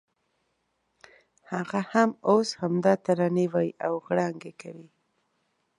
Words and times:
هغه 1.51 1.79
هم 1.91 2.09
اوس 2.29 2.49
همدا 2.61 2.93
ترانې 3.05 3.45
وایي 3.53 3.71
او 3.85 3.93
غړانګې 4.05 4.53
کوي. 4.61 4.89